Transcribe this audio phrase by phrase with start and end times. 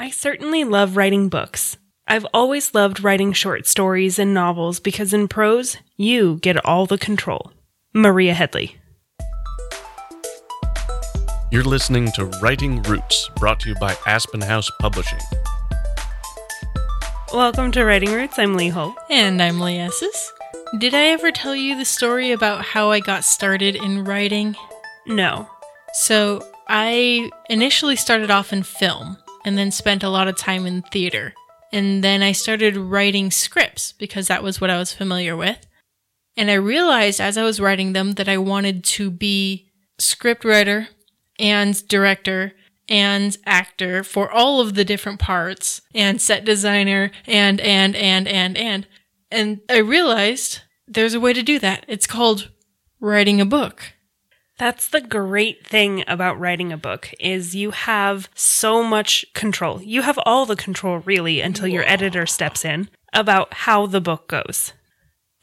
[0.00, 1.76] I certainly love writing books.
[2.06, 6.96] I've always loved writing short stories and novels because in prose, you get all the
[6.96, 7.50] control.
[7.92, 8.76] Maria Headley.
[11.50, 15.18] You're listening to Writing Roots, brought to you by Aspen House Publishing.
[17.34, 18.38] Welcome to Writing Roots.
[18.38, 18.94] I'm Lee Holt.
[19.10, 20.32] And I'm Lee Esses.
[20.78, 24.54] Did I ever tell you the story about how I got started in writing?
[25.08, 25.50] No.
[25.94, 29.16] So, I initially started off in film
[29.48, 31.32] and then spent a lot of time in theater.
[31.72, 35.66] And then I started writing scripts because that was what I was familiar with.
[36.36, 40.88] And I realized as I was writing them that I wanted to be script writer
[41.38, 42.52] and director
[42.90, 48.56] and actor for all of the different parts and set designer and, and, and, and,
[48.56, 48.86] and.
[49.30, 51.86] And I realized there's a way to do that.
[51.88, 52.50] It's called
[53.00, 53.94] writing a book.
[54.58, 59.80] That's the great thing about writing a book is you have so much control.
[59.80, 64.28] You have all the control really until your editor steps in about how the book
[64.28, 64.72] goes.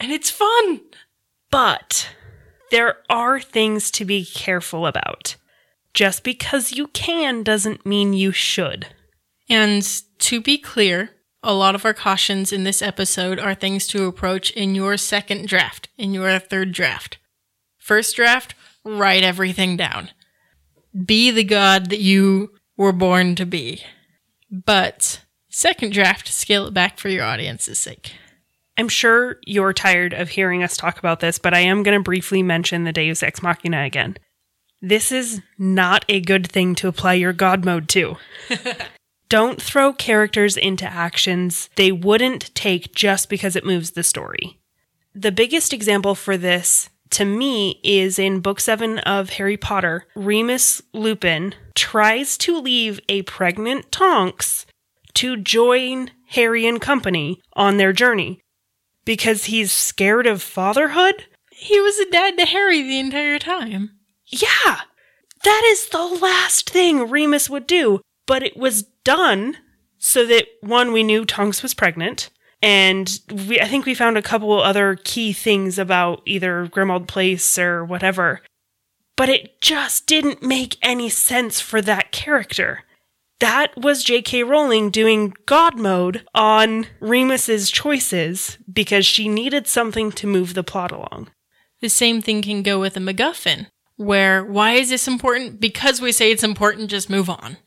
[0.02, 0.82] And it's fun.
[1.50, 2.10] But
[2.72, 5.38] there are things to be careful about.
[5.94, 8.88] Just because you can doesn't mean you should.
[9.48, 9.82] And
[10.20, 14.52] to be clear, a lot of our cautions in this episode are things to approach
[14.52, 17.18] in your second draft, in your third draft.
[17.78, 18.56] First draft,
[18.86, 20.10] write everything down.
[21.06, 23.82] Be the god that you were born to be.
[24.50, 28.14] But second draft, scale it back for your audience's sake.
[28.78, 32.04] I'm sure you're tired of hearing us talk about this, but I am going to
[32.04, 34.18] briefly mention the Deus Ex Machina again.
[34.82, 38.18] This is not a good thing to apply your God mode to.
[39.30, 44.60] Don't throw characters into actions they wouldn't take just because it moves the story.
[45.16, 50.06] The biggest example for this to me is in book seven of Harry Potter.
[50.16, 54.66] Remus Lupin tries to leave a pregnant Tonks
[55.16, 58.42] to join Harry and company on their journey
[59.06, 61.26] because he's scared of fatherhood.
[61.52, 63.92] He was a dad to Harry the entire time.
[64.26, 64.82] Yeah,
[65.44, 69.58] that is the last thing Remus would do, but it was done
[69.98, 72.30] so that one, we knew Tonks was pregnant,
[72.62, 77.58] and we, I think we found a couple other key things about either Grimmauld Place
[77.58, 78.42] or whatever.
[79.16, 82.84] But it just didn't make any sense for that character.
[83.40, 84.44] That was J.K.
[84.44, 90.92] Rowling doing God mode on Remus's choices because she needed something to move the plot
[90.92, 91.30] along.
[91.82, 93.68] The same thing can go with a MacGuffin,
[93.98, 95.60] where why is this important?
[95.60, 97.58] Because we say it's important, just move on.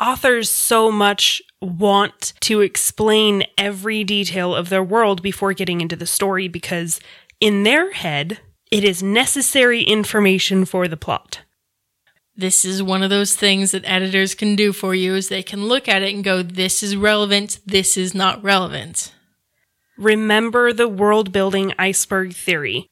[0.00, 6.06] Authors so much want to explain every detail of their world before getting into the
[6.06, 7.00] story because
[7.40, 8.40] in their head,
[8.70, 11.40] it is necessary information for the plot.
[12.34, 15.66] This is one of those things that editors can do for you is they can
[15.66, 19.14] look at it and go, this is relevant, this is not relevant.
[19.96, 22.88] Remember the world building iceberg theory.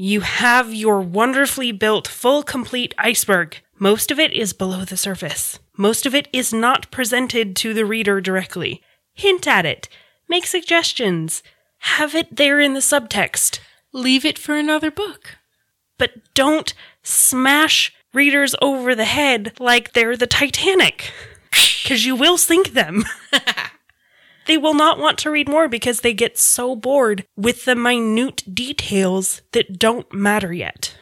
[0.00, 3.56] You have your wonderfully built, full, complete iceberg.
[3.80, 5.58] Most of it is below the surface.
[5.76, 8.80] Most of it is not presented to the reader directly.
[9.14, 9.88] Hint at it.
[10.28, 11.42] Make suggestions.
[11.78, 13.58] Have it there in the subtext.
[13.92, 15.36] Leave it for another book.
[15.98, 21.12] But don't smash readers over the head like they're the Titanic.
[21.50, 23.02] Because you will sink them.
[24.48, 28.42] they will not want to read more because they get so bored with the minute
[28.52, 30.96] details that don't matter yet.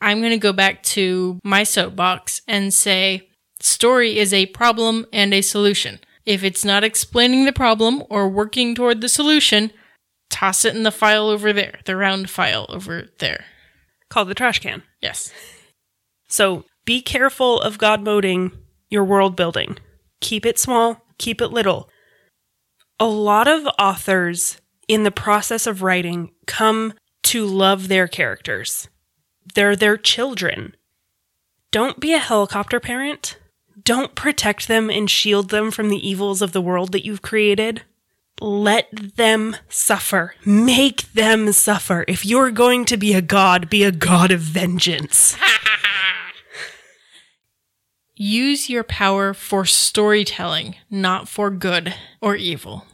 [0.00, 3.28] I'm going to go back to my soapbox and say
[3.60, 6.00] story is a problem and a solution.
[6.26, 9.72] If it's not explaining the problem or working toward the solution,
[10.28, 13.44] toss it in the file over there, the round file over there.
[14.10, 14.82] Called the trash can.
[15.00, 15.32] Yes.
[16.28, 18.52] So be careful of God moding
[18.90, 19.78] your world building.
[20.20, 21.88] Keep it small, keep it little.
[23.00, 28.88] A lot of authors in the process of writing come to love their characters.
[29.54, 30.74] They're their children.
[31.70, 33.38] Don't be a helicopter parent.
[33.84, 37.82] Don't protect them and shield them from the evils of the world that you've created.
[38.40, 40.34] Let them suffer.
[40.44, 42.04] Make them suffer.
[42.08, 45.36] If you're going to be a god, be a god of vengeance.
[48.20, 52.84] Use your power for storytelling, not for good or evil.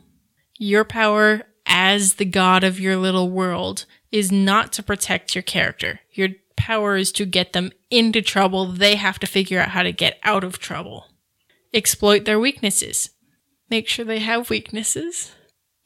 [0.59, 6.01] Your power as the god of your little world is not to protect your character.
[6.13, 6.29] Your
[6.59, 8.67] power is to get them into trouble.
[8.67, 11.07] They have to figure out how to get out of trouble.
[11.73, 13.09] Exploit their weaknesses.
[13.71, 15.33] Make sure they have weaknesses.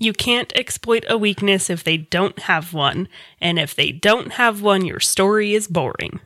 [0.00, 3.06] You can't exploit a weakness if they don't have one,
[3.40, 6.18] and if they don't have one, your story is boring.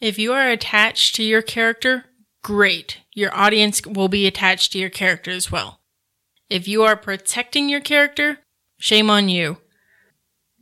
[0.00, 2.04] If you are attached to your character,
[2.42, 2.98] great.
[3.14, 5.80] Your audience will be attached to your character as well.
[6.50, 8.38] If you are protecting your character,
[8.78, 9.58] shame on you.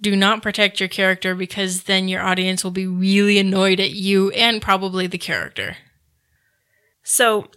[0.00, 4.30] Do not protect your character because then your audience will be really annoyed at you
[4.30, 5.76] and probably the character.
[7.02, 7.48] So,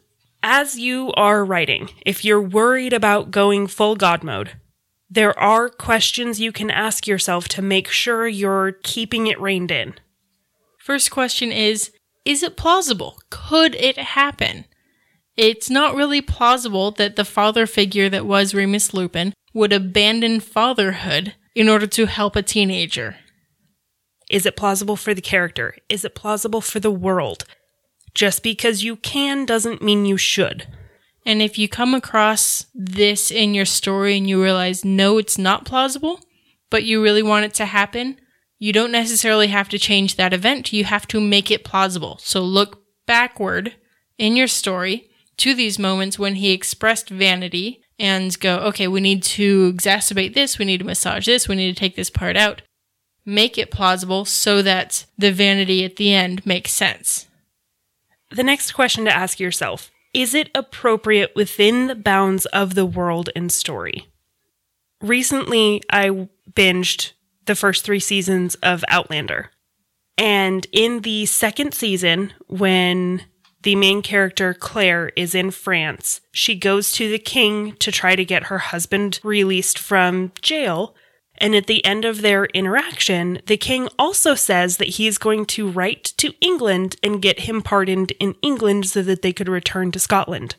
[0.44, 4.53] as you are writing, if you're worried about going full God mode,
[5.09, 9.95] there are questions you can ask yourself to make sure you're keeping it reined in.
[10.88, 11.92] First question is
[12.24, 13.19] Is it plausible?
[13.30, 14.63] Could it happen?
[15.36, 21.36] It's not really plausible that the father figure that was Remus Lupin would abandon fatherhood
[21.54, 23.18] in order to help a teenager.
[24.31, 25.75] Is it plausible for the character?
[25.89, 27.44] Is it plausible for the world?
[28.16, 30.69] Just because you can doesn't mean you should.
[31.25, 35.66] And if you come across this in your story and you realize, no, it's not
[35.66, 36.22] plausible,
[36.69, 38.22] but you really want it to happen,
[38.59, 40.74] you don't necessarily have to change that event.
[40.74, 42.18] You have to make it plausible.
[42.19, 43.75] So look backward
[44.18, 49.24] in your story to these moments when he expressed vanity and go, okay, we need
[49.24, 52.62] to exacerbate this, we need to massage this, we need to take this part out.
[53.25, 57.27] Make it plausible so that the vanity at the end makes sense.
[58.31, 63.30] The next question to ask yourself is it appropriate within the bounds of the world
[63.36, 64.07] and story?
[65.01, 67.12] Recently, I binged
[67.47, 69.51] the first three seasons of Outlander.
[70.17, 73.23] And in the second season, when
[73.63, 76.21] the main character, Claire, is in France.
[76.31, 80.95] She goes to the king to try to get her husband released from jail.
[81.39, 85.45] And at the end of their interaction, the king also says that he is going
[85.47, 89.91] to write to England and get him pardoned in England so that they could return
[89.91, 90.55] to Scotland.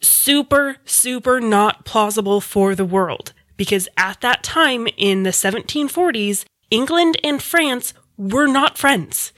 [0.00, 3.32] Super, super not plausible for the world.
[3.58, 9.34] Because at that time in the 1740s, England and France were not friends.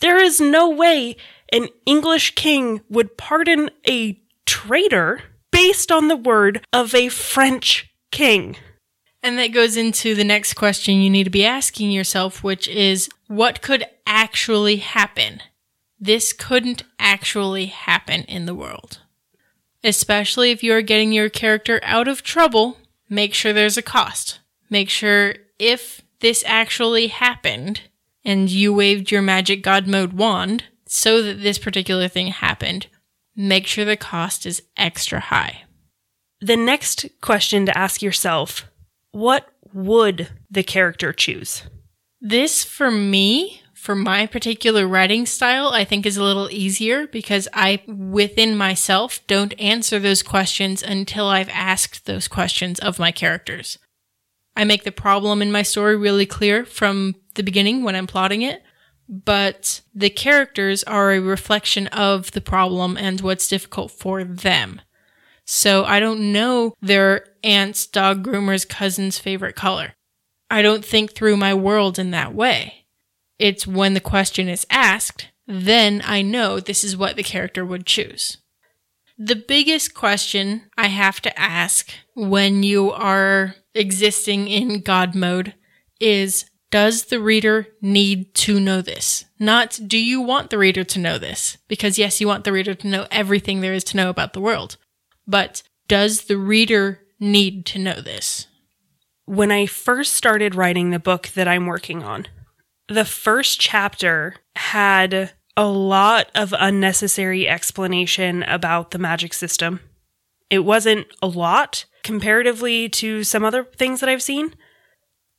[0.00, 1.16] There is no way
[1.52, 5.22] an English king would pardon a traitor
[5.52, 8.56] based on the word of a French king.
[9.22, 13.08] And that goes into the next question you need to be asking yourself, which is
[13.28, 15.40] what could actually happen?
[16.00, 18.98] This couldn't actually happen in the world.
[19.84, 22.78] Especially if you are getting your character out of trouble,
[23.12, 24.40] make sure there's a cost.
[24.70, 27.82] Make sure if this actually happened
[28.24, 32.86] and you waved your magic god mode wand, so that this particular thing happened,
[33.36, 35.64] make sure the cost is extra high.
[36.40, 38.66] The next question to ask yourself
[39.10, 41.64] what would the character choose?
[42.20, 47.48] This, for me, for my particular writing style, I think is a little easier because
[47.52, 53.78] I, within myself, don't answer those questions until I've asked those questions of my characters.
[54.56, 58.42] I make the problem in my story really clear from the beginning when I'm plotting
[58.42, 58.62] it
[59.08, 64.80] but the characters are a reflection of the problem and what's difficult for them.
[65.44, 69.92] So I don't know their aunt's dog groomer's cousin's favorite color.
[70.50, 72.81] I don't think through my world in that way.
[73.38, 77.86] It's when the question is asked, then I know this is what the character would
[77.86, 78.38] choose.
[79.18, 85.54] The biggest question I have to ask when you are existing in God mode
[86.00, 89.26] is does the reader need to know this?
[89.38, 91.58] Not do you want the reader to know this?
[91.68, 94.40] Because yes, you want the reader to know everything there is to know about the
[94.40, 94.78] world.
[95.26, 98.46] But does the reader need to know this?
[99.26, 102.26] When I first started writing the book that I'm working on,
[102.88, 109.80] the first chapter had a lot of unnecessary explanation about the magic system.
[110.50, 114.54] It wasn't a lot comparatively to some other things that I've seen,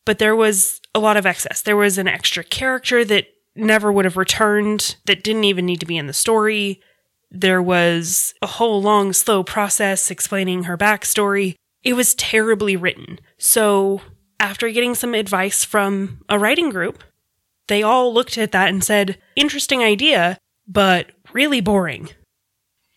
[0.06, 1.62] but there was a lot of excess.
[1.62, 5.86] There was an extra character that never would have returned, that didn't even need to
[5.86, 6.82] be in the story.
[7.32, 11.56] There was a whole long, slow process explaining her backstory.
[11.84, 13.20] It was terribly written.
[13.38, 14.02] So,
[14.40, 17.04] after getting some advice from a writing group,
[17.68, 22.10] they all looked at that and said, interesting idea, but really boring.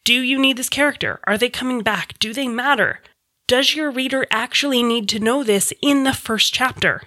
[0.05, 1.21] Do you need this character?
[1.25, 2.19] Are they coming back?
[2.19, 3.01] Do they matter?
[3.49, 7.03] Does your reader actually need to know this in the first chapter?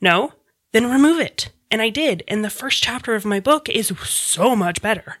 [0.00, 0.32] No?
[0.72, 1.50] Then remove it.
[1.70, 2.22] And I did.
[2.28, 5.16] And the first chapter of my book is so much better.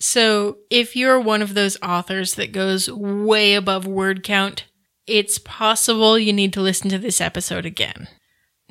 [0.00, 4.64] So, if you're one of those authors that goes way above word count,
[5.06, 8.08] it's possible you need to listen to this episode again.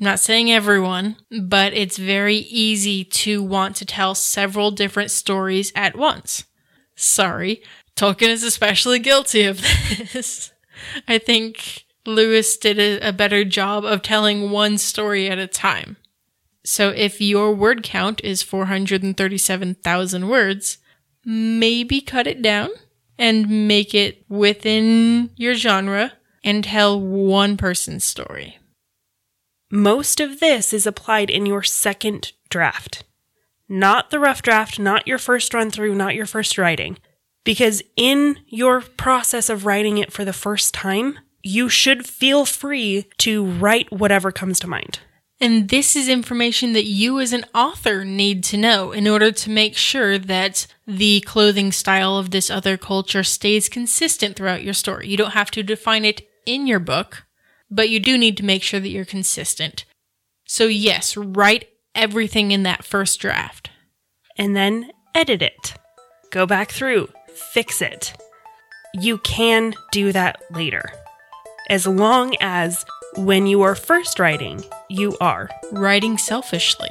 [0.02, 5.70] I'm not saying everyone, but it's very easy to want to tell several different stories
[5.76, 6.42] at once.
[6.96, 7.62] Sorry,
[7.94, 9.58] Tolkien is especially guilty of
[10.12, 10.50] this.
[11.06, 15.96] I think Lewis did a, a better job of telling one story at a time.
[16.64, 20.78] So if your word count is 437,000 words,
[21.24, 22.70] maybe cut it down
[23.20, 28.58] and make it within your genre and tell one person's story.
[29.74, 33.04] Most of this is applied in your second draft,
[33.70, 36.98] not the rough draft, not your first run through, not your first writing.
[37.42, 43.08] Because in your process of writing it for the first time, you should feel free
[43.16, 45.00] to write whatever comes to mind.
[45.40, 49.50] And this is information that you as an author need to know in order to
[49.50, 55.08] make sure that the clothing style of this other culture stays consistent throughout your story.
[55.08, 57.24] You don't have to define it in your book,
[57.74, 59.84] but you do need to make sure that you're consistent.
[60.46, 63.70] So, yes, write everything in that first draft.
[64.36, 65.74] And then edit it.
[66.30, 67.08] Go back through,
[67.52, 68.14] fix it.
[68.94, 70.92] You can do that later.
[71.70, 72.84] As long as
[73.16, 75.48] when you are first writing, you are.
[75.70, 76.90] Writing selfishly.